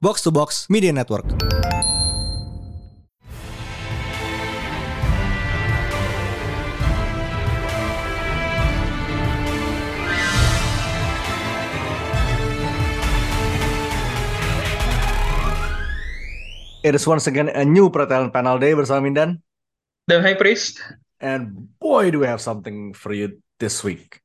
[0.00, 1.26] Box to Box Media Network.
[16.84, 19.42] It is once again a new Pretalent Panel Day bersama Mindan.
[20.06, 20.80] The High Priest.
[21.20, 24.22] And boy, do we have something for you this week.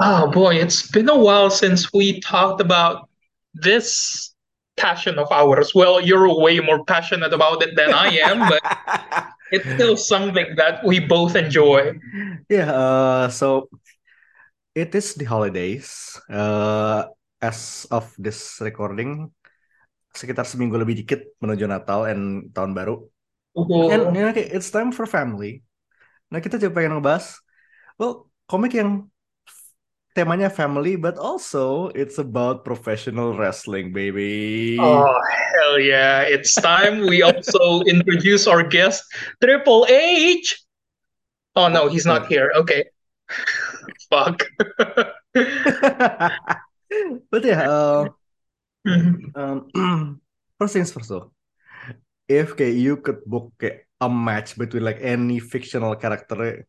[0.00, 3.08] Oh boy, it's been a while since we talked about
[3.54, 4.34] this
[4.76, 5.74] passion of ours.
[5.74, 8.62] Well, you're way more passionate about it than I am, but
[9.54, 11.94] it's still something that we both enjoy.
[12.50, 13.70] Yeah, uh, so
[14.74, 16.18] it is the holidays.
[16.26, 17.06] Uh,
[17.38, 19.30] as of this recording,
[20.14, 23.04] sekitar seminggu lebih dikit menuju Natal and tahun baru.
[23.54, 23.90] Oh.
[23.90, 25.62] And you know, it's time for family.
[26.32, 27.38] Nah kita juga pengen ngebahas,
[27.94, 29.06] well komik yang
[30.14, 34.78] temanya family, but also it's about professional wrestling, baby.
[34.80, 36.22] Oh hell yeah!
[36.22, 39.04] It's time we also introduce our guest,
[39.42, 40.62] Triple H.
[41.58, 42.50] Oh no, he's not here.
[42.54, 42.86] Okay.
[44.10, 44.46] Fuck.
[47.30, 48.08] but yeah, uh,
[49.34, 49.68] um,
[50.58, 51.34] first things first though.
[52.24, 56.64] If kayak you could book kayak a match between like any fictional character,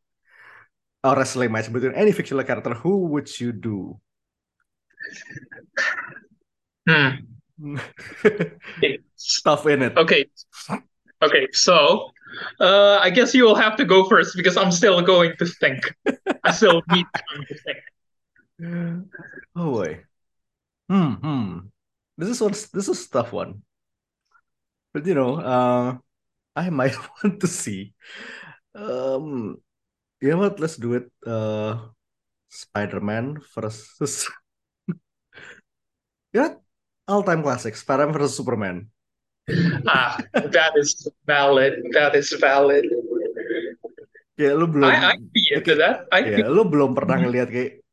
[1.06, 4.00] a wrestling match between any fictional character, who would you do?
[6.88, 7.22] Hmm.
[9.16, 9.98] Stuff in it.
[9.98, 10.26] Okay.
[11.22, 12.12] Okay, so
[12.60, 15.94] uh, I guess you will have to go first because I'm still going to think.
[16.44, 17.80] I still need time to think.
[19.56, 20.04] Oh boy.
[20.90, 21.14] Hmm.
[21.14, 21.58] Hmm.
[22.18, 22.52] This is one.
[22.52, 23.64] This is a tough one.
[24.94, 25.98] But you know, uh,
[26.56, 27.94] I might want to see.
[28.74, 29.58] Um,
[30.22, 30.60] you know what?
[30.60, 31.12] Let's do it.
[31.26, 31.92] Uh,
[32.50, 34.30] Spider-Man versus.
[36.36, 36.56] yeah,
[37.08, 37.76] all-time classic.
[37.76, 38.88] Spider-Man versus Superman.
[39.86, 41.78] Ah, that is valid.
[41.94, 42.90] That is valid.
[44.36, 44.90] Ya, lu belum.
[44.90, 46.10] I I be into that.
[46.10, 47.86] I Ya, lu belum pernah ngeliat kayak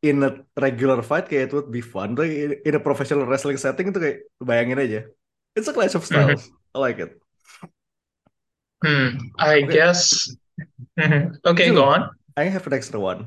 [0.00, 2.16] in a regular fight kayak it would be fun.
[2.16, 5.00] Tapi in, in a professional wrestling setting itu kayak bayangin aja.
[5.52, 6.48] It's a clash of styles.
[6.72, 7.20] I like it.
[8.80, 9.74] Hmm, I Okay.
[9.74, 10.30] guess.
[11.46, 12.10] Okay, go on.
[12.36, 13.26] I have an extra one.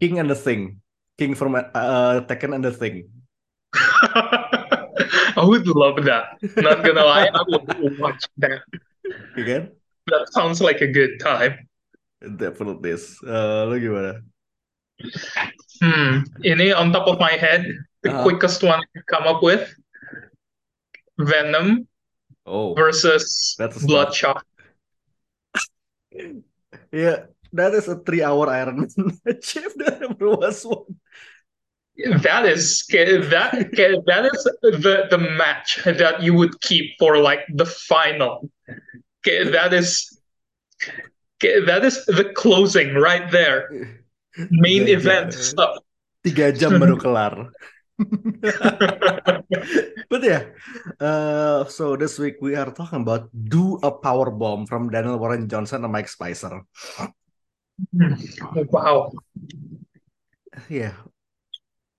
[0.00, 0.80] King and the Thing.
[1.18, 3.08] King from uh, Tekken and the Thing.
[5.36, 6.38] I would love that.
[6.56, 8.62] Not gonna lie, I would watch that.
[9.36, 9.70] Kan?
[10.06, 11.68] That sounds like a good time.
[12.20, 13.18] Definitely is.
[13.22, 14.22] Uh, lu gimana?
[15.82, 16.26] Hmm.
[16.42, 17.66] Ini on top of my head,
[18.02, 18.22] the Uh-huh.
[18.26, 19.70] quickest one I could come up with,
[21.18, 21.86] Venom
[22.48, 23.88] Oh, versus That's a start.
[23.88, 24.42] Bloodshot.
[26.92, 30.96] Yeah, that is a three-hour Iron Man match if ever was one.
[32.22, 33.50] That is that
[34.06, 38.50] that is the the match that you would keep for like the final.
[39.24, 40.18] That is
[41.42, 43.98] that is the closing right there.
[44.50, 45.78] Main event stuff.
[46.24, 47.50] Tiga jam baru kelar.
[50.08, 50.42] But yeah,
[51.02, 55.48] uh, so this week we are talking about Do a Power Bomb from Daniel Warren
[55.48, 56.62] Johnson and Mike Spicer.
[58.72, 59.12] Wow.
[60.72, 60.94] Yeah.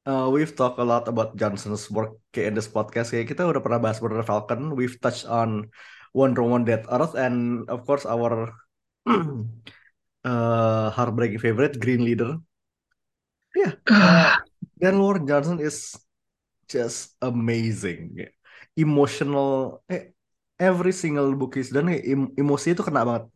[0.10, 3.14] Uh, we've talked a lot about Johnson's work in this podcast.
[3.14, 4.74] Kayak kita udah pernah bahas Brother Falcon.
[4.74, 5.70] We've touched on
[6.18, 8.50] Wonder Woman Dead Earth and of course our
[10.26, 12.42] uh, heartbreaking favorite Green Leader.
[13.54, 13.78] Yeah.
[13.86, 14.42] Uh,
[14.80, 15.92] Dan Warren Johnson is
[16.72, 18.32] just amazing.
[18.80, 19.84] Emotional.
[19.92, 20.16] Eh,
[20.56, 23.28] every single book is done, em- emosi itu kena banget.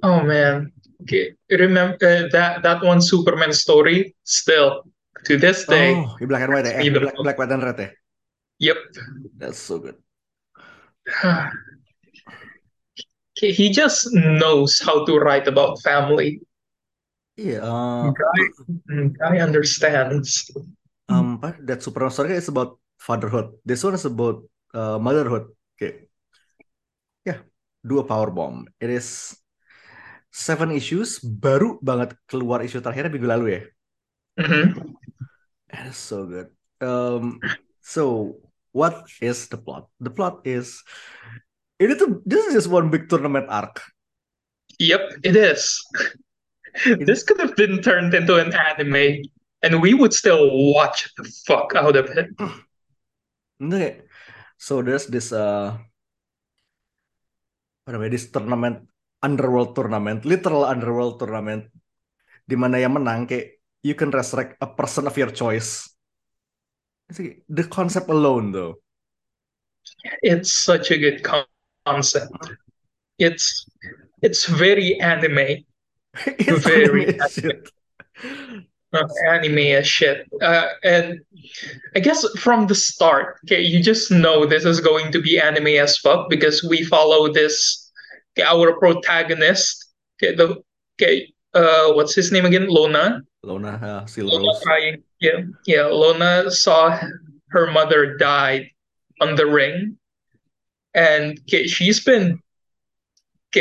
[0.00, 0.72] Oh man.
[1.04, 1.36] Okay.
[1.52, 4.88] Remember uh, that that one Superman story still
[5.28, 5.92] to this day.
[5.92, 6.66] Oh, black and white?
[6.66, 7.90] Eh, black, black, white, and red ya?
[8.72, 8.78] Yep.
[9.36, 10.00] That's so good.
[13.36, 16.40] He just knows how to write about family.
[17.36, 18.40] Iya, uh, Guy,
[19.12, 20.48] guy understands.
[21.12, 23.52] um, apa, that Superman story is about fatherhood.
[23.60, 24.40] This one is about
[24.72, 25.52] uh, motherhood.
[25.76, 26.08] Okay.
[27.28, 27.44] Yeah,
[27.84, 28.72] do a power bomb.
[28.80, 29.36] It is
[30.32, 33.62] seven issues, baru banget keluar isu terakhir minggu lalu ya.
[34.40, 34.96] Mhm.
[35.72, 36.48] It is so good.
[36.80, 37.40] Um,
[37.84, 38.36] so
[38.72, 39.92] what is the plot?
[40.00, 40.80] The plot is
[41.76, 43.84] ini tuh this is just one big tournament arc.
[44.80, 45.80] Yep, it is.
[47.08, 49.24] This could have been turned into an anime,
[49.62, 52.30] and we would still watch the fuck out of it.
[53.56, 54.04] Kayak,
[54.60, 55.80] so there's this uh
[57.88, 58.84] namanya this tournament
[59.24, 61.70] underworld tournament literal underworld tournament
[62.44, 63.56] di mana yang menang kayak
[63.86, 65.86] you can resurrect a person of your choice.
[67.48, 68.82] The concept alone, though.
[70.22, 71.22] It's such a good
[71.86, 72.34] concept.
[73.22, 73.70] It's
[74.22, 75.62] it's very anime.
[76.26, 77.70] it's Very anime as shit.
[78.92, 80.26] uh, anime as shit.
[80.40, 81.20] Uh, and
[81.94, 85.68] I guess from the start, okay, you just know this is going to be anime
[85.68, 87.90] as fuck because we follow this
[88.38, 89.92] okay, our protagonist.
[90.22, 90.62] Okay, the
[90.96, 92.68] okay, uh, what's his name again?
[92.68, 93.22] Lona.
[93.42, 94.62] Lona uh, Lona Silrose.
[94.62, 95.02] crying.
[95.20, 95.86] Yeah, yeah.
[95.86, 96.98] Lona saw
[97.48, 98.70] her mother died
[99.20, 99.96] on the ring,
[100.94, 102.40] and okay, she's been okay,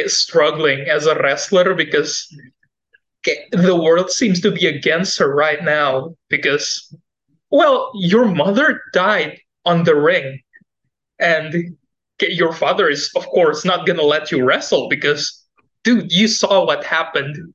[0.08, 2.28] struggling as a wrestler because
[3.52, 6.94] the world seems to be against her right now because,
[7.50, 10.42] well, your mother died on the ring,
[11.20, 11.76] and
[12.22, 15.44] your father is, of course, not gonna let you wrestle because,
[15.84, 17.54] dude, you saw what happened.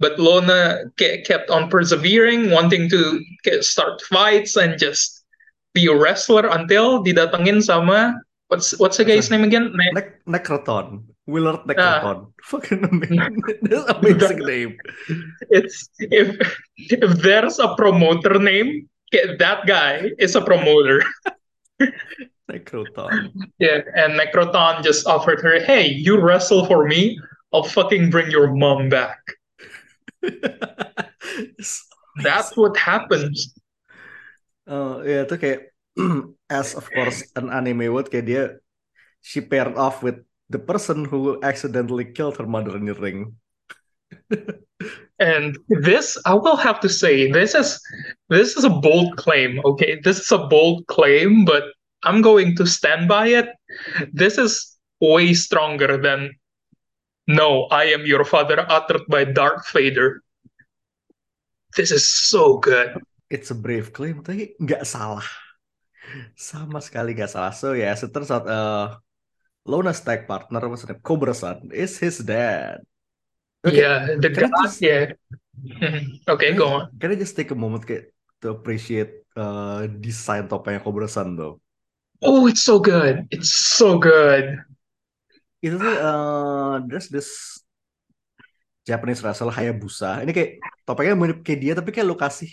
[0.00, 3.22] But Lona ke- kept on persevering, wanting to
[3.60, 5.24] start fights and just
[5.74, 8.18] be a wrestler until didatengin sama
[8.52, 9.72] what's what's the guy's name again?
[9.72, 11.08] Ne- Nec Necroton.
[11.26, 11.70] Willard Ah.
[11.70, 12.18] Necroton.
[12.50, 13.36] Fucking amazing.
[13.62, 14.72] That's amazing name.
[15.50, 16.34] it's if
[16.76, 18.88] if there's a promoter name,
[19.38, 21.02] that guy is a promoter.
[22.50, 23.30] Necroton.
[23.62, 27.16] Yeah, and Necroton just offered her, "Hey, you wrestle for me,
[27.54, 29.22] I'll fucking bring your mom back."
[32.22, 33.54] That's what happens.
[34.66, 35.60] Uh, ya itu kayak
[36.46, 38.44] as of course an anime would kayak dia
[39.18, 43.36] she paired off with the person who accidentally killed her mother in the ring.
[45.22, 47.78] And this, I will have to say, this is
[48.26, 49.62] this is a bold claim.
[49.62, 51.70] Okay, this is a bold claim, but
[52.02, 53.54] I'm going to stand by it.
[54.10, 56.34] This is way stronger than
[57.30, 60.26] "No, I am your father" uttered by Darth Vader.
[61.78, 62.98] This is so good.
[63.30, 65.24] It's a brave claim, tapi nggak salah.
[66.34, 67.54] Sama sekali nggak salah.
[67.54, 68.98] So yes, it turns out uh,
[69.62, 71.00] Lona's tag partner, what's his name?
[71.00, 72.82] Cobra Sun, is his dad.
[73.62, 74.66] Okay, Yeah, the can god.
[74.66, 75.14] just- Yeah.
[76.26, 76.82] Okay, can I- go on.
[76.98, 78.10] Can I just take a moment kayak
[78.42, 81.62] to appreciate uh, desain topengnya Cobra Sun though?
[82.22, 83.26] Oh, it's so good.
[83.30, 84.58] It's so good.
[85.62, 87.62] Itu tuh uh, there's this
[88.82, 90.26] Japanese wrestler Hayabusa.
[90.26, 90.50] Ini kayak
[90.82, 92.50] topengnya mirip kayak dia tapi kayak lu kasih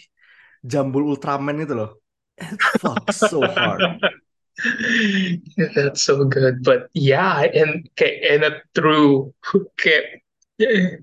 [0.62, 1.98] jambul Ultraman itu loh.
[2.38, 3.82] It fucks so hard.
[5.76, 6.64] That's so good.
[6.64, 10.22] But yeah, and okay, and okay,
[10.62, 11.00] uh,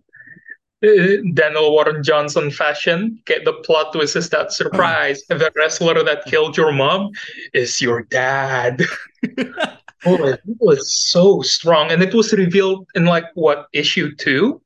[1.35, 3.19] Daniel Warren Johnson fashion.
[3.25, 7.11] Okay, the plot twist is that surprise, the wrestler that killed your mom
[7.55, 8.83] is your dad.
[10.07, 14.61] oh, it was so strong, and it was revealed in like what issue two?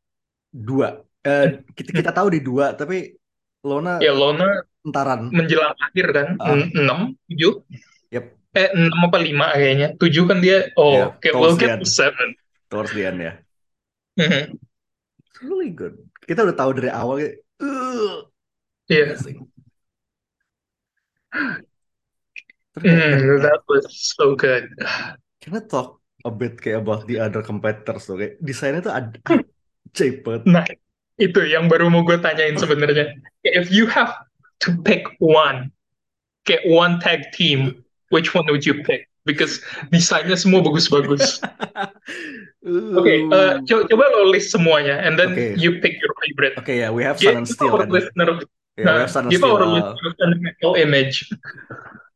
[0.50, 1.06] Dua.
[1.20, 3.12] Eh, kita, kita tahu di dua, tapi
[3.60, 5.28] Lona Ya, Lona entaran.
[5.30, 6.28] menjelang akhir kan.
[6.40, 7.60] En- enam, tujuh,
[8.10, 10.70] Yep, eh enam apa lima kayaknya, tujuh kan dia.
[10.74, 12.34] Oh, Yeah, okay, we'll get to seven.
[12.70, 13.32] towards the end ya.
[14.18, 15.98] It's really good.
[16.26, 17.18] Kita udah tahu dari awal
[17.62, 18.26] "Ugh,
[18.90, 19.14] Yeah.
[19.14, 19.46] amazing.
[22.80, 24.70] Mm, that was so good.
[25.42, 29.18] can I talk a bit kayak about the other competitors tuh kayak desainnya tuh ad
[29.90, 30.42] ajaib banget.
[30.46, 30.64] Nah,
[31.18, 33.14] itu yang baru mau gue tanyain sebenarnya.
[33.42, 34.14] If you have
[34.64, 35.72] to pick one,
[36.46, 39.06] kayak one tag team, which one would you pick?
[39.24, 41.40] Because desainnya semua bagus-bagus.
[42.98, 45.56] Oke, uh, co- coba lo list semuanya, and then Oke.
[45.56, 46.54] you pick your favorite.
[46.60, 47.88] Oke ya, we have Sun and Steel kan.
[47.88, 48.40] listener,
[48.78, 49.56] Yeah, we nah, have give Steel.
[49.60, 49.92] uh,
[50.40, 51.28] mental image.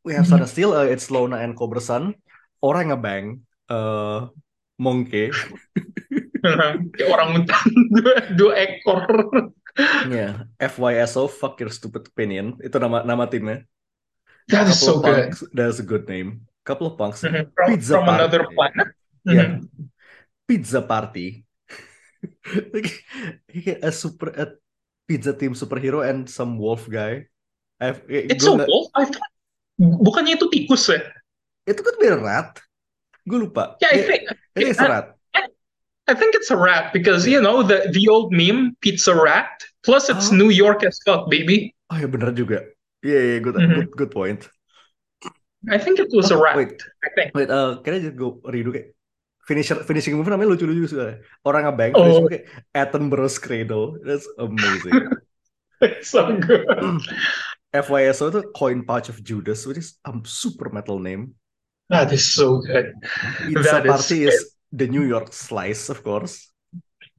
[0.05, 0.73] we have Sun and Steel.
[0.73, 2.17] uh, it's Lona and Cobra Sun.
[2.65, 3.45] Orang ngebang.
[3.69, 4.29] Uh,
[4.81, 5.29] Monkey.
[6.45, 9.01] Kayak orang hutan dua, dua ekor.
[10.09, 10.45] Yeah.
[10.61, 12.61] FYSO, fuck your stupid opinion.
[12.61, 13.65] Itu nama nama timnya.
[14.49, 15.33] That is so good.
[15.33, 15.41] punks.
[15.53, 16.45] That's a good name.
[16.65, 17.25] Couple of punks.
[17.25, 17.53] Mhm.
[17.57, 18.55] From, Pizza from another party.
[18.57, 18.89] planet.
[19.25, 19.49] Yeah.
[19.61, 19.89] Mhm.
[20.45, 21.45] Pizza party.
[23.49, 24.45] Kayak a super a
[25.09, 27.25] pizza team superhero and some wolf guy.
[27.81, 28.89] I've, eh, It's a wolf.
[28.97, 29.33] I thought,
[29.81, 31.01] bukannya itu tikus ya?
[31.69, 32.51] Itu kan beda rat.
[33.25, 33.77] Gue lupa.
[33.81, 34.07] Yeah, I Dia-
[34.55, 35.07] think is a rat.
[36.05, 39.49] I think it's a rat because you know the the old meme pizza rat.
[39.81, 40.37] Plus it's Oh.
[40.37, 41.73] New York as fuck, baby.
[41.89, 42.61] Oh ya bener juga.
[43.05, 43.69] Iya, iya, good, Mhm.
[43.77, 44.49] good, good point.
[45.69, 46.57] I think it was a rat.
[46.57, 46.77] wait.
[47.05, 47.29] I think.
[47.37, 48.93] Wait, uh, can I just go redo kayak
[49.45, 51.21] finisher finishing move namanya lucu-lucu soalnya.
[51.45, 52.01] Orang ngebang, Oh.
[52.05, 54.01] finishing kayak Attenborough's Cradle.
[54.05, 55.09] That's amazing.
[55.85, 56.65] It's so good.
[57.77, 61.35] FYSO itu Coin Pouch of Judas, which is a super metal name.
[61.93, 62.95] That is so good.
[63.45, 64.37] Pizza That is- Party is
[64.73, 66.49] the New York Slice, of course.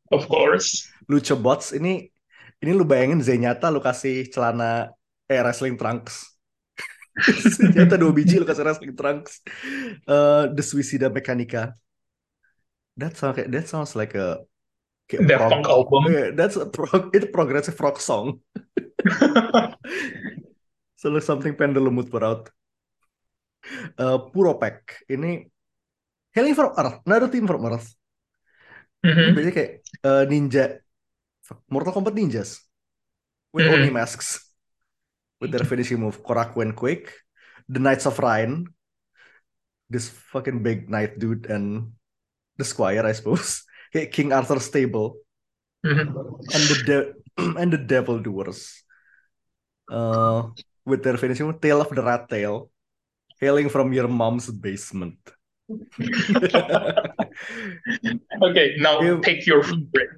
[0.09, 0.85] Of course.
[1.05, 2.09] Lucha Bots ini
[2.57, 4.89] ini lu bayangin Zenyatta lu kasih celana
[5.29, 6.35] eh wrestling trunks.
[7.55, 9.39] Zenyatta dua biji lu kasih wrestling trunks.
[10.03, 11.73] Uh, the Suicida Mechanica.
[12.99, 14.43] That sounds like that sounds like a
[15.07, 16.01] kayak Daft prog- Punk album.
[16.11, 18.39] Yeah, that's a prog itu progressive rock song.
[20.95, 22.49] So like something pendulum would put out.
[23.97, 25.49] Uh, Puropek ini
[26.33, 27.93] Hailing from Earth, another team from Earth.
[29.05, 29.37] Mhm.
[29.37, 30.63] Biasanya kayak uh, ninja,
[31.69, 32.61] Mortal Kombat ninjas
[33.53, 33.73] with Mhm.
[33.75, 34.44] Oni masks,
[35.41, 37.11] with their finishing move Koraku and Quake,
[37.67, 38.67] the Knights of Rhine,
[39.89, 41.91] this fucking big knight dude and
[42.57, 43.63] the Squire I suppose,
[44.11, 45.17] King Arthur stable
[45.85, 46.09] Mhm.
[46.55, 47.11] and the de-
[47.61, 48.81] and the Devil Doers,
[49.91, 50.49] uh,
[50.85, 52.71] with their finishing move Tail of the Rat Tail,
[53.39, 55.19] hailing from your mom's basement.
[58.41, 60.09] Okay, now You- pick your favorite.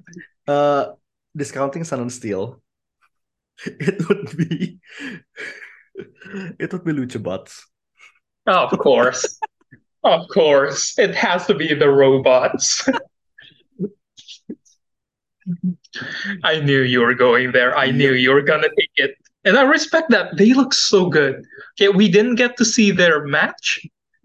[0.48, 0.94] uh
[1.36, 2.62] discounting Sun and Steel,
[3.66, 4.78] it would be
[6.58, 7.66] it would be Lucha Bots.
[8.46, 9.38] Of course.
[10.04, 10.98] Of course.
[10.98, 12.88] It has to be the robots.
[16.44, 17.76] I knew you were going there.
[17.76, 19.14] I knew you were gonna take it.
[19.44, 20.36] And I respect that.
[20.36, 21.42] They look so good.
[21.78, 23.80] Okay, we didn't get to see their match,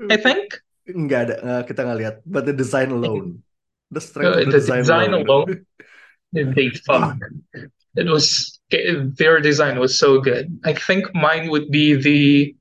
[0.09, 0.59] I think.
[0.89, 2.15] Nggak ada, uh, kita nggak lihat.
[2.27, 3.39] But the design alone,
[3.87, 5.63] the strength Uh, of the, the design, design alone.
[6.35, 6.51] alone.
[6.53, 7.15] They fuck.
[7.95, 8.52] It was
[9.17, 10.49] their design was so good.
[10.65, 12.55] I think mine would be the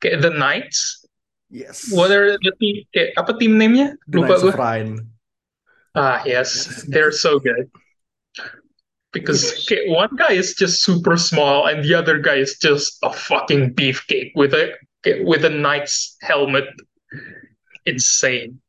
[0.00, 1.04] the Knights.
[1.50, 1.90] yes.
[1.92, 2.84] What are the team?
[2.92, 3.96] Okay, apa team name-nya?
[4.08, 5.06] the Lupa Knights gue.
[5.98, 7.66] Ah, yes, they're so good.
[9.10, 13.10] Because okay, one guy is just super small, and the other guy is just a
[13.10, 14.76] fucking beefcake with a
[15.24, 16.68] with a knight's helmet.
[17.88, 18.60] Insane.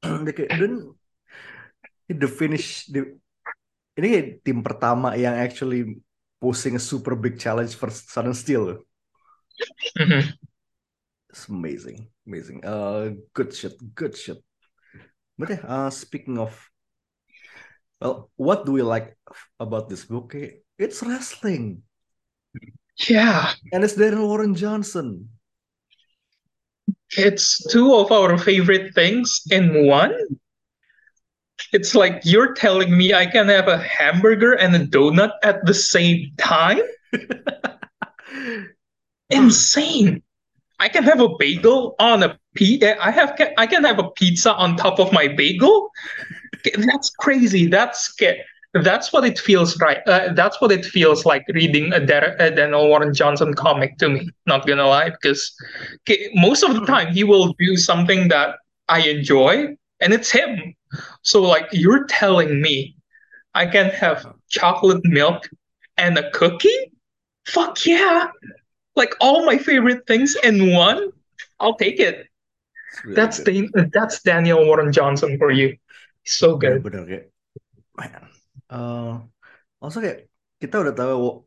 [0.00, 0.96] Kayak- dan
[2.08, 3.19] the finish the,
[3.98, 5.98] ini tim pertama yang actually
[6.40, 8.80] posing a super big challenge for and Steel.
[9.98, 10.34] Mhm.
[11.30, 12.64] It's amazing, amazing.
[12.66, 14.40] Uh, good shit, good shit.
[15.38, 16.56] But yeah, uh, speaking of,
[18.00, 19.14] well, what do we like
[19.60, 20.34] about this book?
[20.80, 21.84] It's wrestling,
[23.08, 25.28] Yeah, and it's Darren Warren Johnson.
[27.16, 30.14] it's two of our favorite things in one.
[31.72, 35.74] It's like you're telling me I can have a hamburger and a donut at the
[35.74, 36.80] same time?
[39.30, 40.22] insane.
[40.78, 42.82] I can have a bagel on a p.
[42.82, 45.90] I have I can have a pizza on top of my bagel.
[46.76, 47.66] That's crazy.
[47.66, 48.14] That's
[48.72, 49.98] that's what it feels right.
[50.06, 54.08] Uh, that's what it feels like reading a, Der- a Daniel Warren Johnson comic to
[54.08, 54.30] me.
[54.46, 55.52] Not gonna lie, because
[56.34, 58.56] most of the time he will do something that
[58.88, 60.74] I enjoy, and it's him.
[61.22, 62.96] So like you're telling me,
[63.54, 65.48] I can have chocolate milk
[65.98, 66.92] and a cookie?
[67.46, 68.30] Fuck yeah!
[68.98, 71.10] like all my favorite things in one,
[71.62, 72.26] I'll take it.
[73.06, 73.70] Really That's good.
[73.72, 75.78] Dan- that's Daniel Warren Johnson for you.
[76.26, 76.82] So good.
[76.84, 78.22] kayak.
[78.70, 79.24] Uh,
[79.82, 80.28] also kayak
[80.60, 81.46] kita udah tahu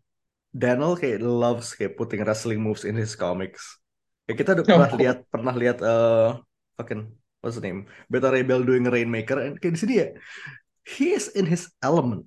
[0.50, 3.80] Daniel kayak loves kayak putting wrestling moves in his comics.
[4.26, 4.70] Kayak kita udah Oh.
[4.72, 6.40] pernah lihat pernah lihat uh,
[6.80, 7.12] fucking
[7.44, 10.08] what's the name Beta Rebel doing Rainmaker and kayak di sini ya
[10.88, 12.26] he is in his element.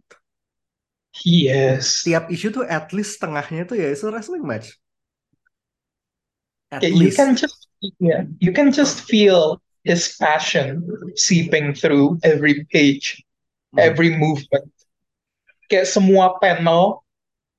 [1.25, 2.05] Yes.
[2.05, 4.77] Tiap issue tuh at least setengahnya tuh ya it's a wrestling match.
[6.69, 7.17] At Yeah, you least.
[7.17, 7.69] can just
[8.01, 10.83] yeah, you can just feel his passion
[11.17, 13.23] seeping through every page,
[13.73, 13.81] Mhm.
[13.81, 14.69] every movement.
[15.73, 17.01] Kayak semua panel.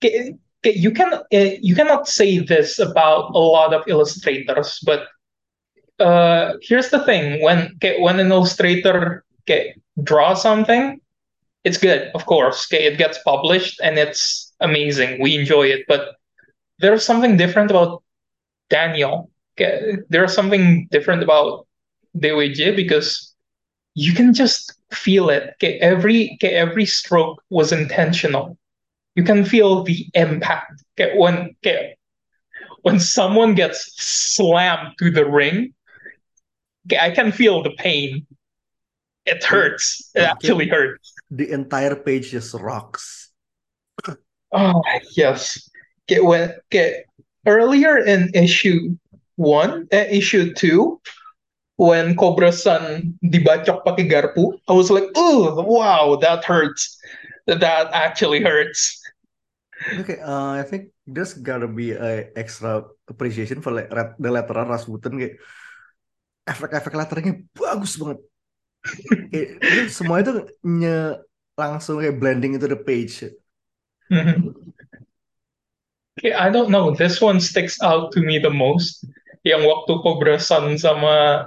[0.04, 5.08] Kayak, kayak you can eh, you cannot say this about a lot of illustrators, but
[6.00, 11.00] uh, here's the thing: when kayak, when an illustrator kayak, draws something,
[11.64, 12.68] it's good, of course.
[12.68, 15.22] Okay, it gets published and it's amazing.
[15.22, 16.16] We enjoy it, but
[16.80, 18.04] there's something different about
[18.70, 19.32] Daniel.
[19.56, 21.68] Okay, there's something different about
[22.18, 23.34] DWJ because
[23.96, 25.54] you can just feel it.
[25.56, 28.58] Okay, every okay, every stroke was intentional.
[29.16, 30.84] You can feel the impact.
[30.94, 31.98] Okay, when okay,
[32.84, 35.77] when someone gets slammed to the ring, okay,
[36.96, 38.26] I can feel the pain.
[39.26, 40.10] It hurts.
[40.16, 41.12] It actually hurts.
[41.30, 43.32] The entire page just rocks.
[44.54, 44.82] Oh
[45.16, 45.68] yes.
[46.08, 47.04] Okay, when okay,
[47.46, 48.96] earlier in issue
[49.36, 51.02] one, uh, issue two,
[51.76, 56.96] when Cobra Sun dibacok pakai garpu, I was like, oh wow, that hurts.
[57.48, 59.04] That actually hurts.
[60.00, 65.20] Okay, uh, I think there's gotta be a extra appreciation for like the letteran Rasputin
[65.20, 65.40] kayak
[66.48, 68.20] efek-efek letteringnya bagus banget.
[69.30, 70.32] Kayak, itu semua itu
[70.64, 71.20] nye
[71.60, 73.28] langsung kayak blending into the page.
[76.18, 76.98] Okay, I don't know.
[76.98, 79.06] This one sticks out to me the most.
[79.46, 81.46] Yang waktu Cobra Sun sama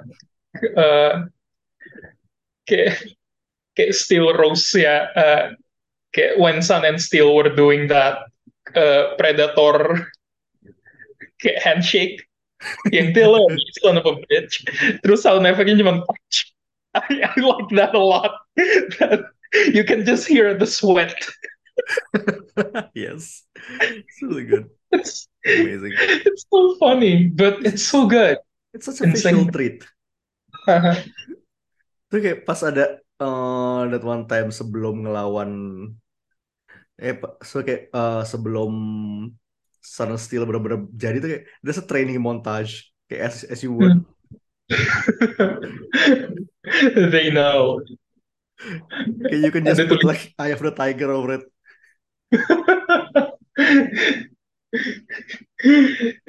[0.78, 1.26] uh,
[2.70, 3.02] kayak
[3.74, 5.58] kayak Steel Rose ya, uh,
[6.14, 8.30] kayak when Sun and Steel were doing that
[8.78, 10.06] uh, Predator
[11.42, 12.29] kayak handshake
[12.92, 13.44] yang Taylor
[13.80, 14.64] son of a bitch.
[15.02, 16.04] Terus sound effect-nya cuma
[16.94, 18.34] I, I like that a lot.
[18.98, 19.30] That
[19.74, 21.14] you can just hear the sweat.
[22.94, 23.46] yes,
[23.80, 24.68] it's really good.
[24.92, 25.94] It's Amazing.
[26.26, 28.36] it's so funny, but it's so good.
[28.74, 29.48] It's such a Insane.
[29.48, 29.86] treat.
[30.68, 30.98] Uh-huh.
[32.10, 35.50] Tuh kayak pas ada uh, that one time sebelum ngelawan
[37.00, 38.72] eh so kayak uh, sebelum
[39.80, 44.04] Sun Steel bener-bener jadi tuh kayak there's a training montage kayak as, as you would
[47.12, 47.80] they know.
[49.26, 51.44] kayak you can just put like Eye of the Tiger over it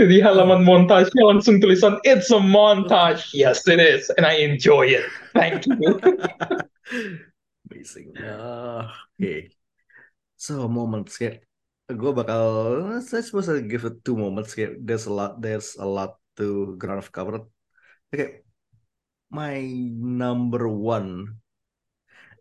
[0.02, 3.38] Di halaman montage langsung tulisan It's a montage.
[3.38, 5.06] Yes, it is, and I enjoy it.
[5.38, 6.02] Thank you.
[7.72, 9.48] amazing Ah, oke
[10.36, 11.48] so moments kayak
[11.98, 12.44] gue bakal
[13.04, 16.76] saya suppose I give it two moments kayak there's a lot there's a lot to
[16.80, 17.46] ground of cover
[18.12, 18.44] kayak
[19.32, 19.64] my
[20.00, 21.40] number one.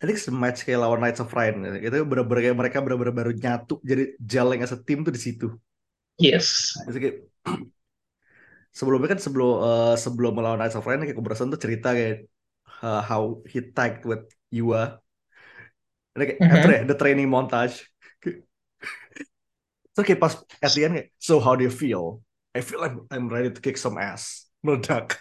[0.01, 1.77] I think match kayak lawan Knights of Ryan.
[1.79, 5.47] Itu bener-bener kayak mereka bener-bener baru nyatu jadi geleng as a team tuh di situ.
[6.17, 6.77] Yes.
[6.89, 7.17] itu kayak
[8.79, 12.27] sebelumnya kan sebelum eh, sebelum melawan Knights of Ryan kayak Sun tuh cerita kayak
[12.81, 14.99] uh, how he tagged with Yua.
[16.17, 16.53] Kayak Mhm.
[16.53, 17.90] after ya, the training montage
[19.95, 22.23] Terus kayak pas at the end kayak so how do you feel
[22.55, 25.19] I feel like I'm ready to kick some ass meledak.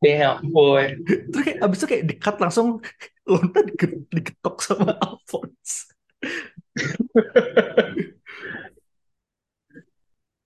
[0.00, 0.96] Damn, boy.
[1.04, 2.80] terus kayak abis itu kayak di-cut langsung
[3.30, 5.92] lontar dike- digetok sama Alphonse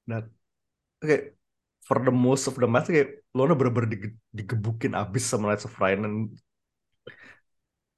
[0.08, 0.20] nah
[1.02, 1.16] oke
[1.86, 5.74] for the most of the match kayak Lona bener-bener dige- digebukin abis sama Knights of
[5.80, 6.14] Ryan dan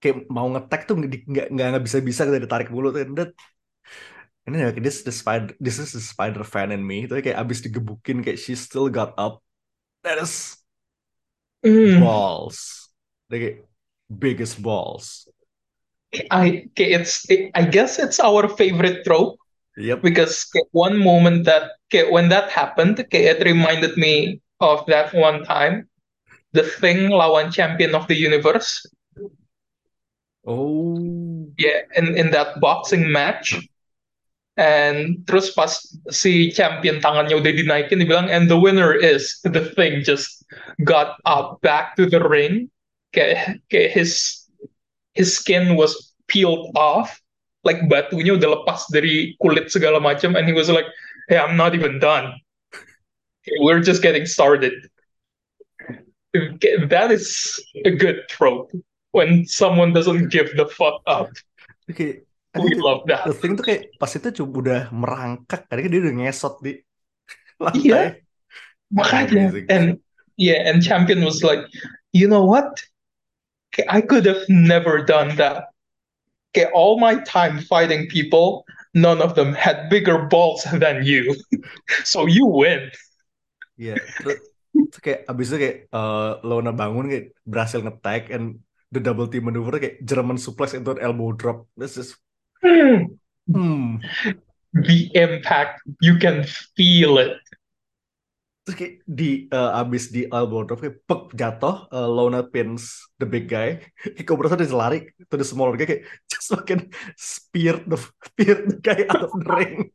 [0.01, 1.11] kayak mau ngetek tuh nggak
[1.53, 2.89] nggak nggak bisa bisa kita ditarik mulu
[4.47, 7.05] and ini ya this the spider this is the spider fan in me.
[7.07, 9.43] Itu kayak abis digebukin kayak she still got up.
[10.07, 10.57] That is
[11.67, 11.99] Mm.
[11.99, 12.89] balls.
[13.27, 13.67] Kayak
[14.07, 15.27] biggest balls.
[16.31, 19.37] I it's it, I guess it's our favorite trope.
[19.77, 20.01] Yep.
[20.03, 25.89] Because one moment that when that happened, it reminded me of that one time,
[26.53, 28.87] the thing lawan champion of the universe.
[30.47, 31.53] oh.
[31.59, 33.57] Yeah, in in that boxing match.
[34.57, 39.69] And terus pas si champion tangannya udah dinaikin, dia bilang, and the winner is the
[39.77, 40.49] thing just
[40.81, 42.73] got up back to the ring.
[43.13, 44.45] Kayak, kayak his
[45.13, 45.93] his skin was
[46.29, 47.21] peeled off,
[47.69, 50.89] like batunya udah lepas dari kulit segala macam, and he was like,
[51.29, 52.33] hey, I'm not even done.
[53.61, 54.73] We're just getting started.
[56.89, 58.73] That is a good trope
[59.13, 61.33] when someone doesn't give the fuck up.
[61.89, 62.26] oke I
[62.63, 63.27] We love that.
[63.29, 66.73] the thing tuh kayak pas itu cuma uuma merangkak karena dia udah ngesot di
[67.57, 67.61] Iya.
[67.61, 68.25] lantai
[68.87, 69.45] Makanya.
[69.51, 69.67] Amazing.
[69.67, 69.87] And
[70.39, 71.65] yeah, and champion was like,
[72.15, 72.81] you know what?
[73.91, 75.69] I could have never done that.
[76.55, 78.65] Okay, all my time fighting people,
[78.97, 81.35] none of them had bigger balls than you.
[82.09, 82.89] so you win.
[83.77, 84.41] Iya, terus,
[84.73, 89.45] terus kayak abis itu kayak eh, Lona bangun kayak berhasil nge-tag and the double team
[89.51, 91.69] maneuver kayak German suplex into an elbow drop.
[91.77, 92.17] This is
[92.63, 94.03] Hmm.
[94.75, 97.39] The impact, you can feel it.
[98.67, 103.27] Terus kayak di eh, abis di elbow drop kayak pek jatuh eh, Lona pins the
[103.27, 103.79] big guy.
[104.03, 107.95] Kayak Cobra Sun just lari to the smaller guy kayak just fucking spear the
[108.27, 109.95] spear the guy out of the ring.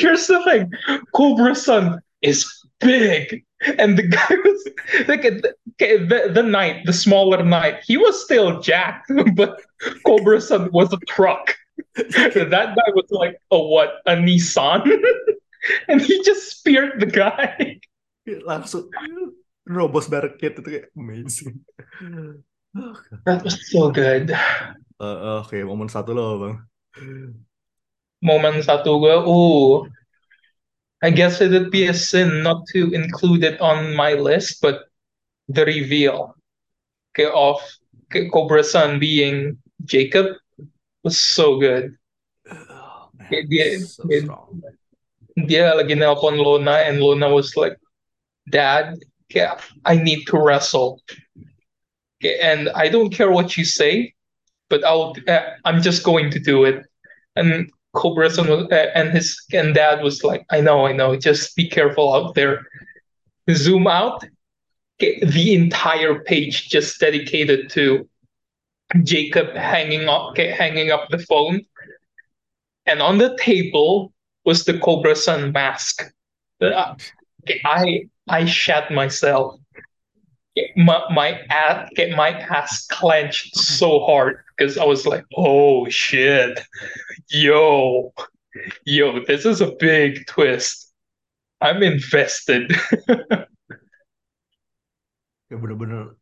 [0.00, 0.72] Here's the thing
[1.12, 2.48] Cobra Sun is
[2.82, 3.44] big.
[3.78, 4.60] And the guy was
[5.08, 9.60] like the, the, the knight, the smaller knight, he was still jacked, but
[10.04, 11.54] Cobra Sun was a truck.
[11.94, 14.02] that guy was like a what?
[14.06, 14.82] A Nissan?
[15.88, 17.80] and he just speared the guy.
[18.26, 18.90] Langsung
[19.66, 21.62] robos barricade itu kayak amazing.
[23.26, 24.32] That was so good.
[24.32, 26.56] Eh, Oke, momen satu loh bang.
[28.22, 29.82] Moment satu gue, ooh.
[31.02, 34.86] I guess it would be a sin not to include it on my list, but
[35.48, 36.34] the reveal
[37.12, 37.60] okay, of
[38.32, 40.36] Cobra Sun being Jacob
[41.02, 41.96] was so good.
[42.48, 44.62] Oh, man, Kayak dia, so dia, strong.
[45.50, 47.74] dia lagi nelpon Lona and Lona was like,
[48.50, 48.98] Dad,
[49.34, 51.02] yeah, I need to wrestle.
[52.22, 54.14] and I don't care what you say,
[54.70, 56.86] but I'll uh, I'm just going to do it.
[57.34, 61.68] And Cobra-san was, and his and dad was like, I know, I know, just be
[61.68, 62.66] careful out there.
[63.50, 64.24] Zoom out,
[64.98, 68.08] the entire page just dedicated to
[69.02, 71.62] Jacob hanging up hanging up the phone,
[72.86, 74.12] and on the table
[74.44, 76.02] was the Cobra-san mask.
[76.60, 76.94] Uh,
[77.64, 79.58] I I shat myself
[80.76, 86.60] my my ass get my ass clenched so hard because I was like, oh shit,
[87.30, 88.12] yo,
[88.84, 90.92] yo, this is a big twist.
[91.60, 92.74] I'm invested.
[95.52, 96.16] ya bener-bener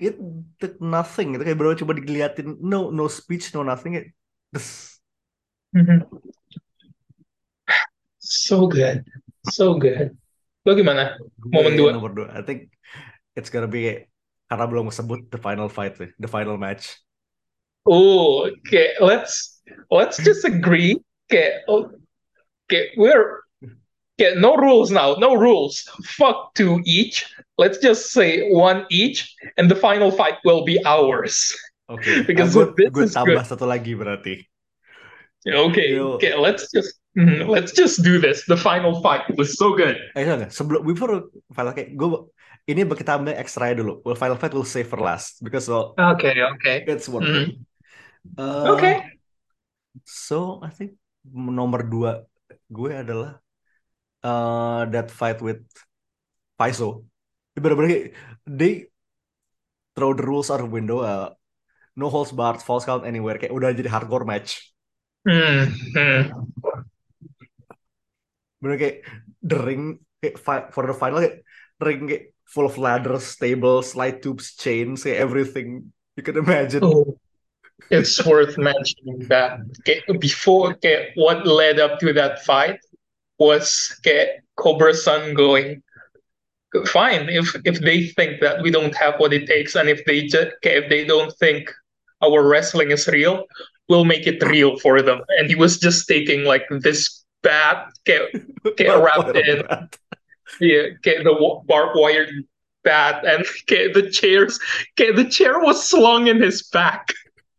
[0.00, 0.16] it
[0.62, 1.36] took nothing.
[1.36, 4.00] Itu kayak baru coba diliatin no no speech no nothing.
[4.00, 4.16] It
[4.54, 4.96] this
[5.76, 6.06] mm-hmm.
[8.16, 9.04] so good.
[9.50, 10.16] So good.
[10.62, 11.18] Lo gimana?
[11.42, 11.90] Momen dua.
[11.92, 12.30] nomor dua.
[12.32, 12.70] I think
[13.36, 14.06] it's gonna be
[14.52, 17.00] karena belum sebut the final fight the final match.
[17.88, 18.94] Oh, okay.
[19.00, 21.00] Let's let's just agree.
[21.26, 22.94] Okay, okay.
[22.94, 23.42] We're
[24.14, 24.38] okay.
[24.38, 25.18] No rules now.
[25.18, 25.82] No rules.
[26.14, 27.26] Fuck two each.
[27.58, 31.50] Let's just say one each, and the final fight will be ours.
[31.90, 32.22] Okay.
[32.28, 33.50] Because gue, gue tambah good.
[33.50, 34.46] satu lagi berarti.
[35.42, 35.98] Okay.
[35.98, 36.32] Okay.
[36.38, 38.44] Let's just mm, let's just do this.
[38.46, 39.96] The final fight was so good.
[40.16, 42.32] Eh, sebelum before final kayak gue
[42.68, 44.02] ini kita ambil extra dulu.
[44.06, 47.26] Well, Final Fight will save for last because well, okay, okay, it's one.
[47.26, 47.48] Mm.
[48.38, 49.18] Uh, okay.
[50.06, 50.94] So I think
[51.26, 52.22] nomor dua
[52.70, 53.42] gue adalah
[54.22, 55.66] uh, that fight with
[56.54, 57.02] Paiso.
[57.58, 58.14] Bener-bener
[58.46, 58.88] they
[59.92, 61.02] throw the rules out of window.
[61.02, 61.34] Uh,
[61.98, 63.36] no holds barred, false count anywhere.
[63.36, 64.72] Kayak udah jadi hardcore match.
[65.26, 65.70] Hmm.
[65.94, 66.22] hmm.
[68.62, 69.02] Bener kayak
[69.42, 71.42] the ring kayak for the final kayak
[71.82, 76.84] ring kayak full of ladders, tables, light tubes, chains, everything you can imagine.
[76.84, 77.18] Oh,
[77.90, 82.78] it's worth mentioning that okay, before okay, what led up to that fight
[83.38, 85.82] was okay, Cobra-san going
[86.86, 90.24] fine if if they think that we don't have what it takes and if they
[90.24, 91.68] just okay, if they don't think
[92.22, 93.44] our wrestling is real
[93.88, 98.22] we'll make it real for them and he was just taking like this bat get
[98.76, 99.62] get wrapped in
[100.60, 101.34] yeah, get the
[101.66, 102.28] barbed wire
[102.84, 104.58] bat and get the chairs.
[104.96, 107.08] Get the chair was slung in his back.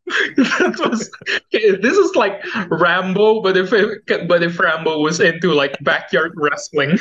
[0.36, 1.10] that was
[1.52, 7.00] this is like Rambo, but if it, but if Rambo was into like backyard wrestling,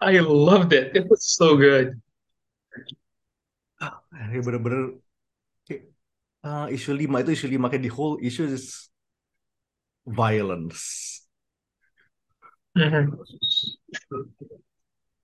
[0.00, 0.96] I loved it.
[0.96, 1.94] It was so good.
[4.12, 4.98] Ini bener-bener
[6.42, 8.91] uh, isu lima itu isu lima kayak the whole issue is
[10.06, 10.80] violence.
[12.78, 13.04] Mm-hmm.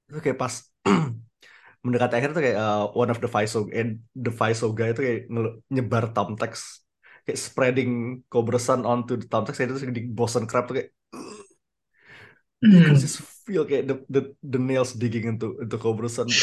[0.09, 0.55] Itu kayak pas
[1.85, 5.21] mendekati akhir tuh kayak uh, one of the Viso and the Viso guy itu kayak
[5.73, 6.85] nyebar thumbtacks
[7.25, 10.91] kayak spreading Cobra Sun onto the thumbtacks itu di Boston Crab tuh kayak
[12.65, 12.73] mm.
[12.73, 16.29] you can just feel kayak the the, the nails digging into into Cobra Sun.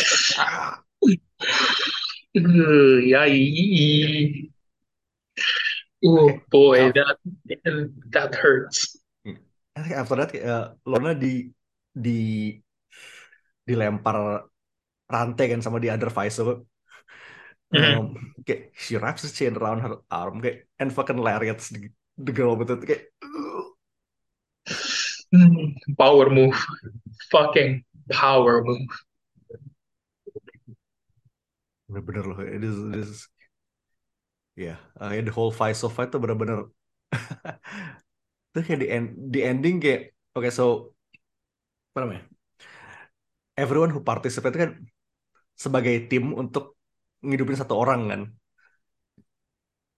[6.05, 7.17] Oh boy, that
[8.13, 9.01] that hurts.
[9.73, 11.49] After that uh, Lorna di
[11.89, 12.53] di
[13.65, 14.45] dilempar
[15.09, 16.69] rantai kan sama di other vice so,
[17.73, 18.13] um,
[18.45, 21.89] kayak she wraps the chain around her arm kayak and fucking lariats the,
[22.21, 23.09] the girl with it kayak
[25.97, 26.55] power move.
[27.33, 28.87] Fucking power move.
[31.89, 33.29] Bener-bener loh it is,
[34.55, 36.71] it is ya yeah, uh, the whole fight so fight tuh bener-bener
[38.55, 40.95] terus kayak di end di ending kayak oke okay, so
[41.91, 42.23] apa namanya
[43.59, 44.71] everyone who participate kan
[45.55, 46.79] sebagai tim untuk
[47.23, 48.23] ngidupin satu orang kan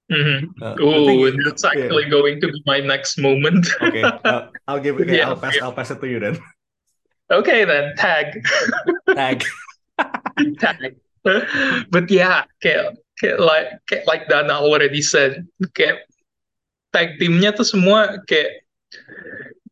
[0.07, 0.63] Mm-hmm.
[0.63, 2.15] Uh, oh, that's actually yeah.
[2.15, 3.67] going to be my next moment.
[3.83, 4.95] okay, uh, I'll give.
[4.95, 5.59] Okay, yeah, I'll pass.
[5.59, 5.67] Yeah.
[5.67, 6.39] I'll pass it to you then.
[7.27, 8.39] Okay, then tag.
[9.11, 9.43] tag.
[10.63, 10.95] tag.
[11.91, 12.87] But yeah, okay,
[13.17, 15.99] okay, like like Dana already said, okay,
[16.93, 18.63] tag timnya tuh semua kayak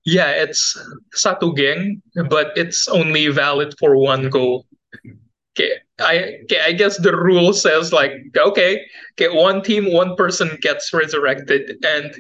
[0.06, 0.78] yeah, it's
[1.18, 4.66] satu geng, but it's only valid for one goal.
[5.58, 8.86] Okay, I okay, I guess the rule says like okay,
[9.18, 12.14] okay, one team, one person gets resurrected, and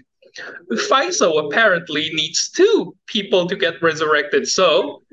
[0.71, 4.47] FISO apparently needs two people to get resurrected.
[4.47, 5.03] So,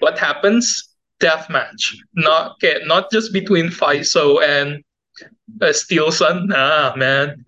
[0.00, 0.96] what happens?
[1.18, 4.78] Death match, not okay, not just between FISO and
[5.60, 6.48] uh, Steel Sun.
[6.48, 7.44] Nah, man,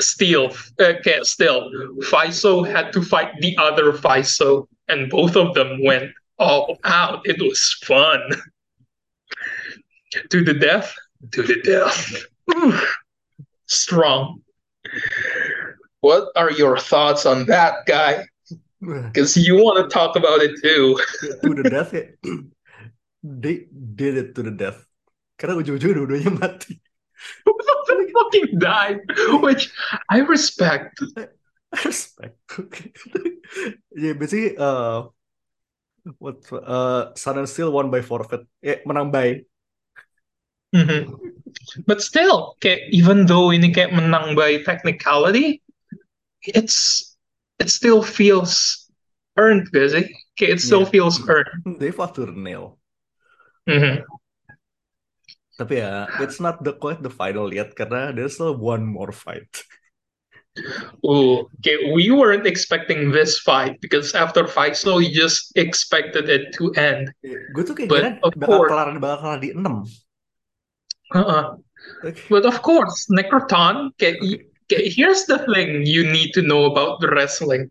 [0.00, 1.70] still, okay, still,
[2.02, 7.20] FISO had to fight the other FISO, and both of them went all out.
[7.24, 8.20] It was fun.
[10.30, 10.94] to the death,
[11.32, 12.24] to the death.
[13.66, 14.42] Strong.
[16.00, 18.24] What are your thoughts on that guy?
[18.80, 20.94] Because you want to talk about it too.
[21.42, 22.14] to the death ya.
[23.26, 24.86] They did it to the death.
[25.34, 26.78] Karena ujung-ujungnya dua-duanya mati.
[27.46, 29.00] They fucking died,
[29.40, 29.72] which
[30.08, 31.00] I respect.
[31.16, 32.38] I respect.
[32.58, 32.92] Okay.
[33.96, 35.08] yeah, basically, uh,
[36.18, 38.46] what uh, Sun and Steel won by forfeit.
[38.62, 39.44] Eh, menang by.
[40.74, 41.16] Mhm.
[41.88, 45.64] But still, kayak even though ini kayak menang by technicality,
[46.44, 47.16] it's
[47.58, 48.84] it still feels
[49.40, 50.04] earned, gak sih?
[50.36, 50.92] Kayak it still Yeah.
[50.92, 51.80] feels earned.
[51.80, 52.76] They fought to the nail.
[53.68, 54.04] Mhm.
[55.58, 59.50] Tapi ya, it's not the quite the final yet karena there's still one more fight.
[61.06, 66.50] Ooh, okay, we weren't expecting this fight because after fight Faisal, we just expected it
[66.58, 67.10] to end.
[67.54, 69.86] Gue tuh kayak But of bakal course- kelar bakal kelar di 6.
[71.14, 71.44] Uh-uh.
[72.28, 74.18] But of course, Necroton, okay,
[74.66, 77.70] okay, here's the thing you need to know about the wrestling.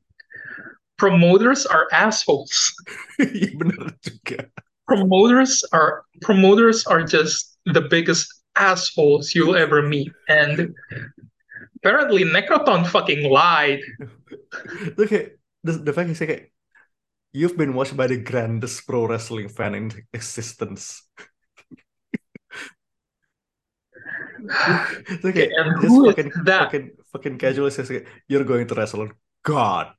[0.98, 2.74] Promoters are assholes.
[3.60, 4.50] Bener juga.
[4.88, 10.12] Promoters are promoters are just the biggest assholes you'll ever meet.
[10.28, 10.74] And
[11.78, 13.82] apparently Necroton fucking lied.
[14.96, 15.28] Itu kayak
[15.64, 16.24] the, the fact is
[17.36, 21.04] you've been watched by the grandest pro wrestling fan in existence.
[25.26, 27.92] okay, And just fucking fucking fucking casual says
[28.28, 29.10] you're going to wrestle
[29.44, 29.92] God.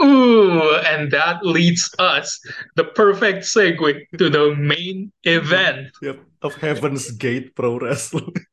[0.00, 2.38] Ooh, and that leads us
[2.76, 5.90] the perfect segue to the main event.
[6.02, 8.34] Yep, of Heaven's Gate Pro Wrestling.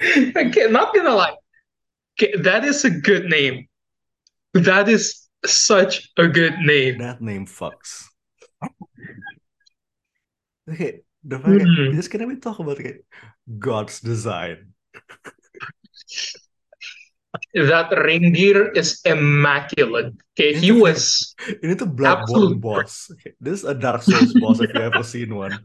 [0.00, 1.34] Okay, not gonna lie.
[2.14, 3.66] Okay, that is a good name.
[4.54, 6.98] That is such a good name.
[6.98, 8.06] That name fucks.
[10.70, 11.98] Okay, the fact Hmm.
[11.98, 13.02] just can we talk about kayak
[13.58, 14.74] God's design?
[17.56, 20.12] That ring gear is immaculate.
[20.36, 21.32] Okay, he was
[21.64, 22.60] Ini tuh Bloodborne Absolute.
[22.60, 23.08] boss.
[23.16, 25.64] Okay, This is a Dark Souls boss if you ever seen one.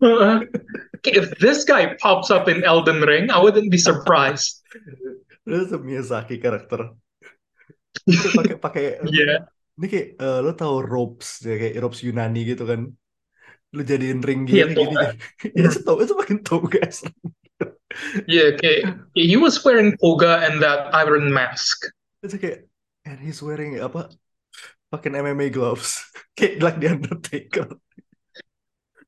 [0.00, 0.40] Uh,
[0.96, 4.64] okay, if this guy pops up in Elden Ring, I wouldn't be surprised.
[5.44, 6.40] This is a Miyazaki.
[6.40, 9.48] Itu pakai pakai Yeah.
[9.80, 12.92] ini kayak eh, lo tahu ropes ya, kayak ropes Yunani gitu kan.
[13.72, 14.76] Lu jadiin ring Iya, gear gini.
[14.92, 15.08] toga.
[15.44, 17.00] Itu tau itu makin tau guys.
[18.26, 18.86] Yeah, okay.
[19.14, 21.90] He was wearing toga and that iron mask.
[22.22, 22.70] Itu kayak
[23.02, 24.14] and he's wearing apa?
[24.94, 26.02] Fucking MMA gloves.
[26.38, 27.68] kayak like The Undertaker.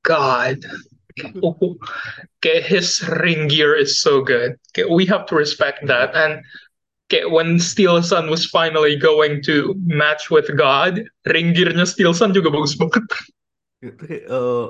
[0.03, 0.59] God.
[2.40, 4.57] Okay, his ring gear is so good.
[4.73, 6.16] Okay, we have to respect that.
[6.16, 6.42] And
[7.07, 12.33] okay, when Steel Sun was finally going to match with God, ring gearnya Steel Sun
[12.33, 13.05] juga bagus banget.
[13.85, 14.66] Itu kayak eh,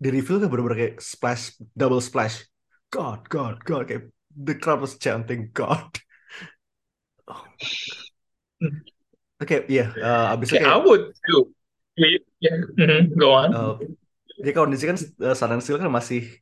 [0.00, 2.48] di reveal kan bener-bener kayak splash, double splash.
[2.96, 3.84] God, God, God.
[3.84, 5.84] Kayak the crowd was chanting God.
[7.28, 7.44] Oh.
[9.36, 9.92] Oke, iya.
[9.92, 11.42] eh, abis itu Okay, I kayak would too.
[12.00, 13.48] We- Yeah, mhm, go on.
[13.52, 13.74] eh,
[14.40, 14.96] jadi kondisi kan
[15.36, 16.40] Sun and Steel kan masih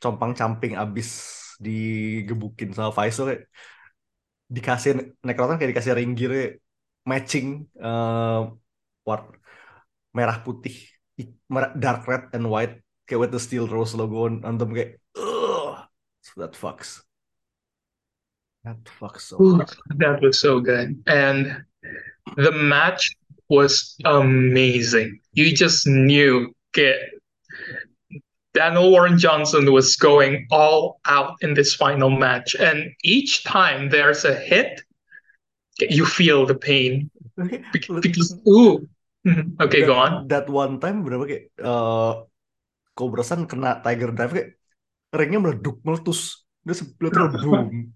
[0.00, 1.08] compang-camping abis
[1.60, 3.42] digebukin sama Faisal kayak
[4.48, 6.56] dikasih Necroton kayak dikasih ring gear
[7.04, 8.40] matching eh
[9.04, 9.20] war
[10.16, 10.72] merah putih
[11.20, 14.72] i- merah- dark red and white kayak with the steel rose logo on, on them
[14.72, 14.96] kayak
[16.38, 17.02] that fucks
[18.64, 19.58] that fucks so Ooh,
[19.96, 21.00] that was so good.
[21.06, 21.62] And
[22.36, 23.14] the match
[23.48, 25.20] was amazing.
[25.32, 26.98] You just knew get
[28.52, 32.56] Daniel Warren Johnson was going all out in this final match.
[32.58, 34.82] And each time there's a hit,
[35.78, 37.08] you feel the pain.
[37.38, 37.62] Be-
[38.02, 38.84] Because, ooh.
[39.26, 39.54] Mhm.
[39.60, 40.26] Okay, go on.
[40.28, 42.12] that one time berapa kayak eh
[42.98, 44.57] Cobra Sun kena Tiger Drive kayak
[45.14, 47.92] ringnya meleduk meletus dia sebelum boom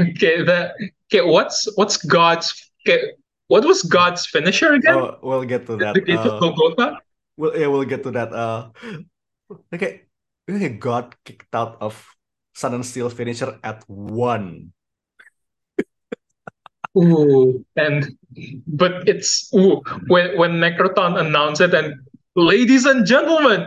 [0.00, 0.74] okay, that
[1.06, 3.12] okay, what's what's God's okay,
[3.50, 4.94] what was God's finisher again?
[4.94, 7.02] oh, we'll get to that Uh, Golgotha?
[7.36, 8.30] Well, yeah, we'll get to that.
[8.32, 8.70] Uh,
[9.74, 10.06] okay,
[10.46, 11.96] okay, got kicked out of
[12.54, 14.72] Sun and Steel finisher at one.
[16.98, 18.18] Ooh, and
[18.66, 19.78] but it's ooh
[20.10, 22.02] when when Necroton announced it and
[22.36, 23.66] ladies and gentlemen,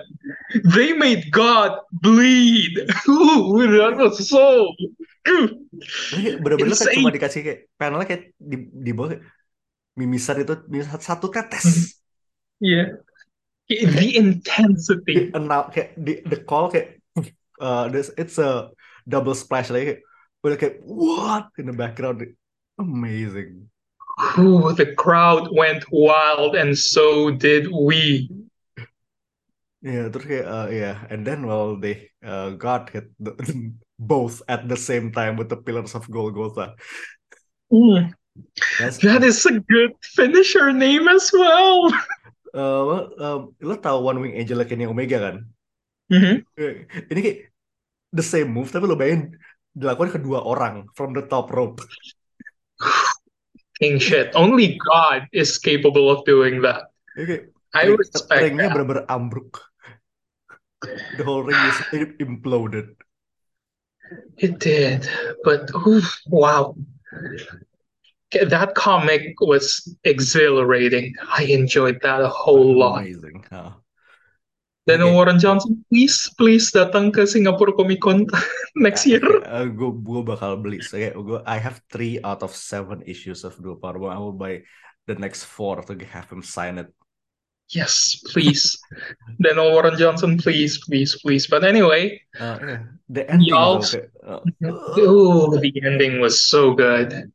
[0.76, 2.72] they made God bleed.
[3.10, 4.70] Ooh, that was so
[5.24, 7.00] bener-bener Insane.
[7.00, 9.24] cuma dikasih kayak panelnya kayak di di bawah kayak
[9.96, 12.00] mimisan itu mimisan satu tetes.
[12.60, 13.00] yeah.
[13.72, 15.32] The intensity.
[15.32, 17.00] Di announce kayak di the call kayak
[17.64, 18.68] uh this it's a
[19.08, 20.02] double splash lagi kayak
[20.44, 22.20] udah kayak what in the background
[22.76, 23.72] amazing.
[24.38, 28.30] Ooh, the crowd went wild and so did we.
[29.84, 33.36] Yeah, terus kayak uh, yeah, and then well they uh, got hit the,
[34.00, 36.74] both at the same time with the pillars of Golgotha.
[37.70, 38.16] Mm.
[38.82, 41.94] That's, That is a good finisher name as well.
[42.58, 45.46] uh, well, um, lo tau One Wing Angel Kenny Omega kan?
[46.10, 46.36] Mhm.
[46.58, 47.40] Eh, Ini kayak
[48.14, 49.38] the same move tapi lo bayangin
[49.74, 51.82] dilakukan kedua orang from the top rope.
[53.82, 54.30] King shit.
[54.38, 56.90] Only God is capable of doing that.
[57.18, 57.44] Ini kayak
[57.74, 59.58] I respect ringnya bener-bener ambruk.
[61.18, 61.78] The whole ring is
[62.20, 62.96] imploded.
[64.38, 65.10] It did,
[65.44, 66.76] but oof, wow.
[68.34, 71.14] That comic was exhilarating.
[71.22, 73.02] I enjoyed that a whole lot.
[73.02, 73.46] Amazing.
[73.50, 73.72] huh.
[74.84, 75.16] Dan Oke.
[75.16, 78.28] Warren Johnson, please, please datang ke Singapore Comic Con
[78.76, 79.24] next year.
[79.48, 80.84] Uh, gue gue bakal beli.
[80.84, 84.12] So, gue I have three out of seven issues of Duo Power.
[84.12, 84.68] I will buy
[85.08, 86.92] the next four to have him sign it.
[87.74, 88.78] Yes, please.
[89.42, 91.50] Dan Warren Johnson, please, please, please.
[91.50, 92.82] But anyway, Uh, yeah.
[93.10, 94.42] The ending though, kayak, uh,
[95.06, 97.30] oh, the ending was so good.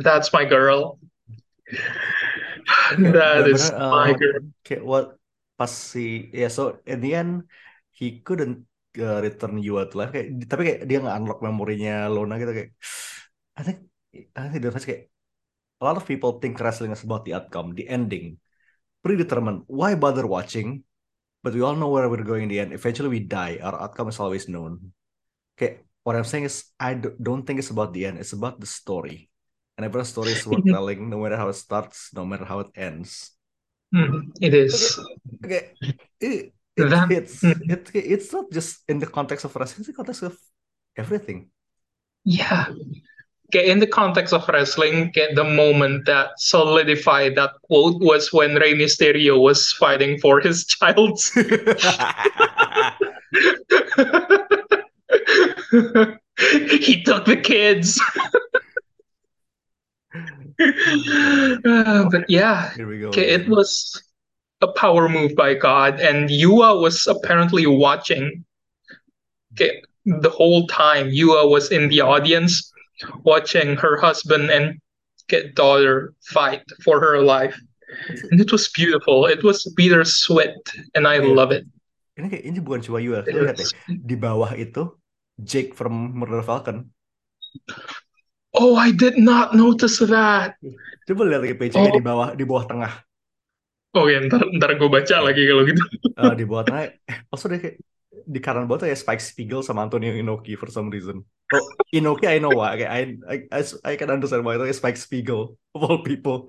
[0.00, 1.00] That's my girl.
[3.00, 4.40] That is bener-bener, my uh, girl.
[4.60, 5.06] kayak what
[5.56, 7.48] pas si ya so in the end
[7.94, 8.66] he couldn't
[9.00, 12.70] uh, return Yua to life kayak tapi kayak dia nggak unlock memorinya Lona gitu kayak
[13.56, 13.78] I think
[14.36, 15.08] I think that's kayak
[15.80, 18.36] a lot of people think wrestling is about the outcome the ending
[19.04, 19.68] predetermined.
[19.68, 20.82] Why bother watching?
[21.44, 22.72] But we all know where we're going in the end.
[22.72, 23.60] Eventually we die.
[23.60, 24.96] Our outcome is always known.
[25.54, 28.16] Okay, what I'm saying is I don't think it's about the end.
[28.18, 29.28] It's about the story.
[29.76, 32.70] And every story is worth telling no matter how it starts no matter how it
[32.74, 33.34] ends.
[33.94, 34.98] Mhm, It is.
[35.44, 35.74] Okay,
[36.18, 37.54] it, it, That- it's mm.
[37.70, 40.34] it, it's not just in the context of wrestling, it's the context of
[40.96, 41.50] everything.
[42.24, 42.72] Yeah.
[43.50, 48.54] Okay, in the context of wrestling, okay, the moment that solidified that quote was when
[48.56, 51.30] Rey Mysterio was fighting for his child's.
[56.38, 58.00] he took the kids.
[60.60, 63.08] Uh, but yeah, Here we go.
[63.08, 64.02] okay, it was
[64.60, 68.44] a power move by God, and Yua was apparently watching.
[69.52, 72.72] Okay, the whole time Yua was in the audience,
[73.24, 74.78] watching her husband and
[75.28, 77.56] get daughter fight for her life,
[78.30, 79.24] and it was beautiful.
[79.24, 80.56] It was bittersweet,
[80.94, 81.32] and I Yeah.
[81.32, 81.64] love it.
[82.14, 83.58] Ini kayak ini bukan cuma lu lihat deh
[83.90, 84.86] di bawah itu
[85.42, 86.94] Jake from Murder Falcon.
[88.54, 90.54] Oh, I did not notice that.
[91.10, 91.96] Coba lihat lagi page-nya Oh.
[91.98, 92.92] di bawah di bawah tengah.
[93.98, 95.82] Oh ya, ntar ntar gue baca lagi kalau gitu.
[96.18, 96.82] Eh, di bawah tengah.
[97.10, 97.76] Eh, deh kayak
[98.24, 101.24] di kanan bawah tuh ya Spike Spiegel sama Antonio Inoki for some reason.
[101.52, 102.76] Oh, Inoki I know why.
[102.80, 106.48] Kayak I, I, I, I can understand why itu Spike Spiegel of all people.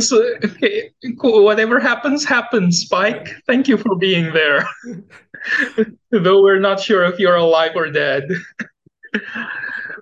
[0.00, 1.44] So, okay, cool.
[1.44, 3.28] Whatever happens, happens, Spike.
[3.46, 4.64] Thank you for being there.
[6.10, 8.24] Though we're not sure if you're alive or dead.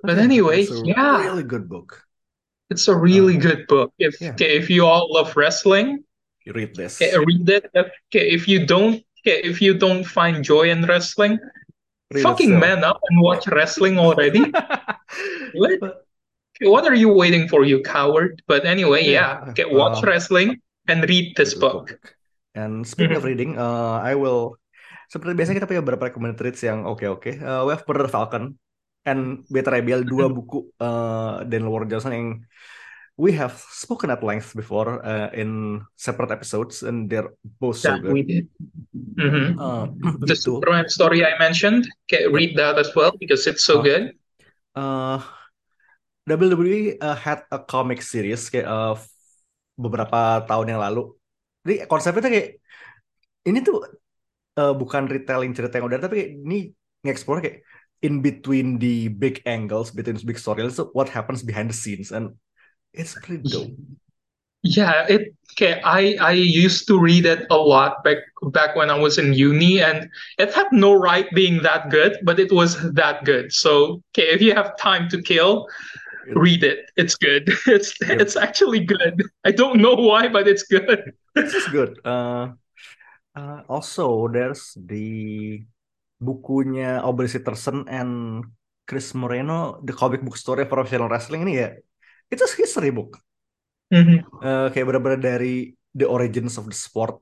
[0.03, 2.07] But anyway, It's a yeah, really good book.
[2.71, 3.93] it's a really Uh, good book.
[3.99, 4.31] If yeah.
[4.33, 6.05] okay, if you all love wrestling,
[6.45, 6.99] You read this.
[7.01, 7.71] okay, read it.
[7.75, 11.39] Okay, if you don't, okay, if you don't find joy in wrestling,
[12.11, 14.43] fucking man up and watch wrestling already.
[15.55, 15.79] What?
[16.57, 18.43] Okay, what are you waiting for, you coward?
[18.51, 21.97] But anyway, Yeah, yeah, okay, watch uh, wrestling and read this book.
[22.53, 23.31] And speaking of Mhm.
[23.33, 24.61] reading, uh, I will
[25.09, 27.37] seperti biasa kita punya beberapa recommended reads yang oke-oke.
[27.41, 28.57] Uh, we have Murder Falcon
[29.05, 30.35] and Better IBL dua Mhm.
[30.37, 32.29] buku uh, Daniel Warren Johnson yang
[33.17, 37.29] we have spoken at length before uh, in separate episodes and they're
[37.61, 38.29] both so That we good.
[38.29, 38.45] did.
[39.21, 39.47] Mhm.
[39.61, 39.85] Uh,
[40.25, 43.85] The itu Superman story I mentioned, okay, read that as well because it's so Oh.
[43.85, 44.17] good.
[44.73, 45.21] uh,
[46.25, 48.95] WWE uh, had a comic series kayak uh,
[49.77, 51.13] beberapa tahun yang lalu.
[51.67, 52.49] Jadi konsepnya kayak
[53.43, 53.83] ini tuh
[54.57, 56.59] uh, bukan retelling cerita yang udah tapi kayak ini
[57.03, 57.67] nge-explore kayak
[58.03, 62.11] in between the big angles, between the big storylines, so what happens behind the scenes
[62.11, 62.35] and
[62.93, 63.73] it's pretty dope.
[64.63, 65.81] Yeah, it okay.
[65.83, 68.19] I I used to read it a lot back
[68.55, 72.39] back when I was in uni, and it had no right being that good, but
[72.39, 73.53] it was that good.
[73.53, 75.67] So okay, if you have time to kill,
[76.39, 76.91] read it.
[76.97, 77.51] It's good.
[77.67, 78.21] It's Yep.
[78.23, 79.23] it's actually good.
[79.45, 81.13] I don't know why, but it's good.
[81.35, 81.97] It's good.
[82.05, 82.53] Uh,
[83.35, 85.65] uh, also, there's the
[86.23, 88.45] bukunya Aubrey Sitterson and
[88.87, 91.69] Chris Moreno, the comic book story of professional wrestling ini ya,
[92.33, 93.21] it's a history book.
[93.93, 94.25] Mhm.
[94.25, 97.21] Eh, kayak benar-benar dari the origins of the sport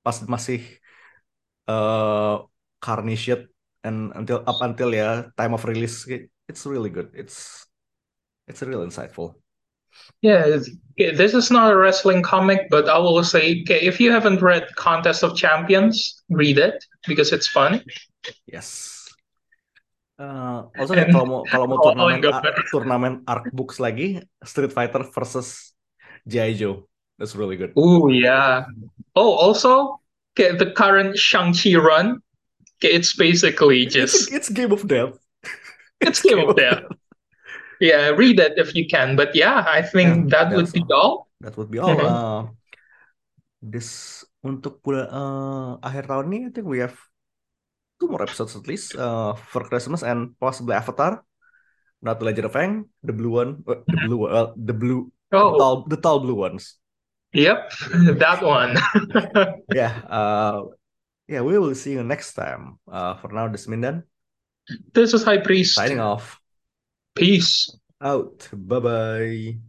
[0.00, 0.64] pas masih
[1.68, 2.42] uh,
[2.80, 3.46] carny shit
[3.84, 6.08] and until up until ya time of release
[6.48, 7.12] it's really good.
[7.12, 7.68] It's
[8.48, 9.36] it's real insightful.
[10.24, 10.58] Yeah,
[10.96, 14.40] yeah, this is not a wrestling comic, but I will say, okay, if you haven't
[14.40, 17.84] read Contest of Champions, read it because it's fun.
[18.48, 19.01] Yes.
[20.22, 24.70] Uh, also kalau mau kalau mau Oh, turnamen enggak, ar- turnamen Arc Books lagi, Street
[24.70, 25.74] Fighter versus
[26.30, 26.54] G.I.
[26.54, 26.86] Joe.
[27.18, 27.74] That's really good.
[27.74, 28.70] oh yeah.
[29.18, 29.98] Oh, also,
[30.32, 32.22] okay, the current Shang-Chi run,
[32.78, 35.18] okay, it's basically It's just a, it's Game of Death.
[36.02, 36.86] It's Game of Death.
[37.82, 39.18] Yeah, read it if you can.
[39.18, 41.26] But yeah, I think Yeah, that would be all.
[41.42, 41.98] That would be all.
[41.98, 42.06] Mhm.
[42.06, 42.42] Uh,
[43.62, 46.94] this untuk bulan uh, akhir tahun ini, I think we have
[48.02, 51.22] two more episodes at least uh, for Christmas and possibly Avatar,
[52.02, 55.38] not the Legend of Aang, the blue one, uh, the blue, uh, the blue, the
[55.38, 56.82] Oh, tall, the tall blue ones.
[57.32, 57.70] yep,
[58.18, 58.74] that one.
[59.72, 60.02] Yeah.
[60.10, 60.74] Uh,
[61.28, 61.40] yeah.
[61.40, 62.76] We will see you next time.
[62.84, 64.02] Uh, for now, this is Mindan
[64.92, 65.74] This is High Priest.
[65.74, 66.40] signing off.
[67.14, 67.70] Peace.
[68.02, 68.48] Out.
[68.52, 69.62] Bye bye.